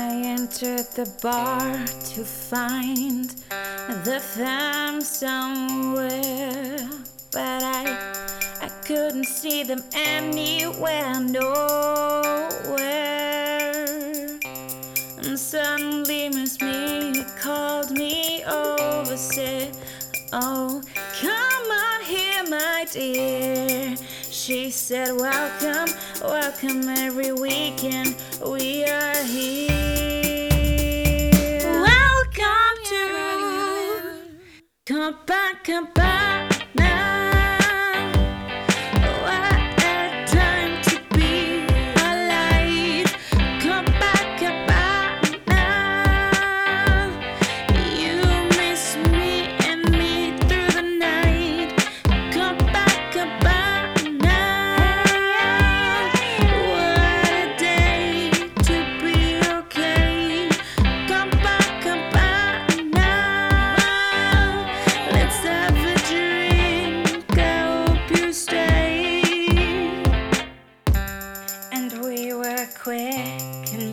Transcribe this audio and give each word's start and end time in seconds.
entered 0.00 0.86
the 0.94 1.12
bar 1.22 1.86
to 1.86 2.24
find 2.24 3.30
the 4.04 4.20
fam 4.20 5.00
somewhere, 5.00 6.78
but 7.32 7.62
I 7.62 8.14
I 8.60 8.68
couldn't 8.86 9.26
see 9.26 9.62
them 9.62 9.82
anywhere, 9.92 11.20
nowhere. 11.20 12.64
And 15.18 15.38
suddenly 15.38 16.30
Miss 16.30 16.60
Me 16.60 17.24
called 17.38 17.90
me 17.90 18.42
over, 18.44 19.16
said, 19.16 19.76
Oh, 20.32 20.82
come 21.20 21.70
on 21.70 22.00
here, 22.04 22.42
my 22.48 22.86
dear. 22.90 23.96
She 24.30 24.70
said, 24.70 25.12
Welcome, 25.12 25.94
welcome 26.22 26.88
every 26.88 27.32
weekend. 27.32 28.16
We 28.44 28.63
Copacabana. 34.86 36.04
What 36.04 36.23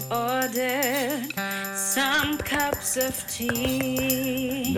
ordered 0.10 1.34
some 1.76 2.38
cups 2.38 2.98
of 2.98 3.28
tea. 3.28 4.78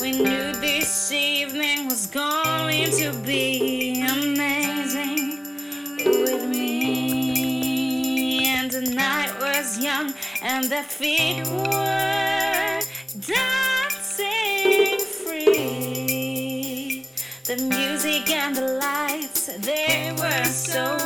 We 0.00 0.12
knew 0.12 0.52
this 0.54 1.10
evening 1.10 1.86
was 1.86 2.06
going 2.06 2.90
to 2.92 3.12
be 3.24 4.02
amazing 4.02 5.38
with 6.04 6.48
me. 6.48 8.46
And 8.46 8.70
the 8.70 8.82
night 8.82 9.32
was 9.40 9.78
young, 9.78 10.14
and 10.42 10.64
the 10.64 10.82
feet 10.82 11.46
were 11.48 12.80
dancing 13.20 15.00
free. 15.24 17.06
The 17.44 17.56
music 17.56 18.30
and 18.30 18.54
the 18.54 18.68
lights, 18.78 19.46
they 19.58 20.12
were 20.18 20.44
so 20.44 20.96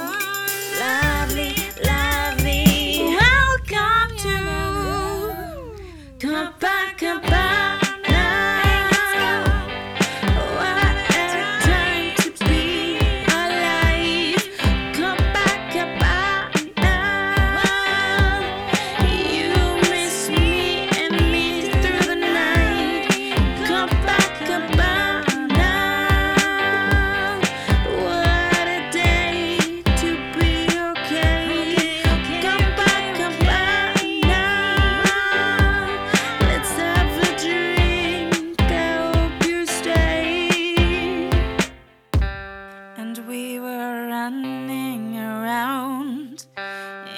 were 43.68 44.06
running 44.08 45.18
around 45.18 46.46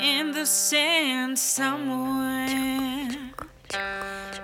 in 0.02 0.32
the 0.32 0.44
sand 0.44 1.38
somewhere. 1.38 3.08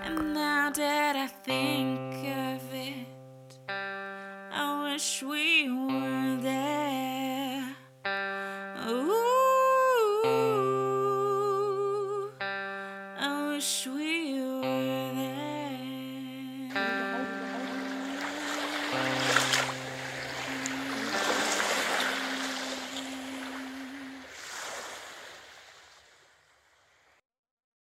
And 0.05 0.35
now 0.35 0.71
that 0.71 1.17
I 1.17 1.27
think 1.27 2.13
of 2.49 2.63
it, 2.73 3.51
I 4.53 4.67
wish 4.85 5.23
we 5.23 5.69
were 5.69 6.16